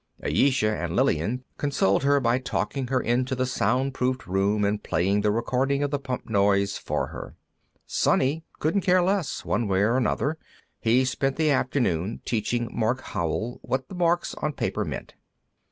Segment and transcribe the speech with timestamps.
[0.23, 5.29] Ayesha and Lillian consoled her by taking her into the soundproofed room and playing the
[5.29, 7.35] recording of the pump noise for her.
[7.85, 10.39] Sonny couldn't care less, one way or another;
[10.79, 15.13] he spent the afternoon teaching Mark Howell what the marks on paper meant.